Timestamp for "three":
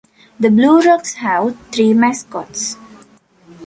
1.71-1.93